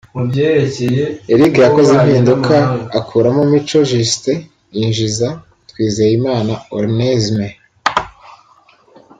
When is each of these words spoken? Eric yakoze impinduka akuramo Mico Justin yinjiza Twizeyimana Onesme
Eric 1.33 1.53
yakoze 1.65 1.89
impinduka 1.99 2.55
akuramo 2.99 3.41
Mico 3.51 3.77
Justin 3.89 4.39
yinjiza 4.75 5.27
Twizeyimana 5.69 6.53
Onesme 6.77 7.47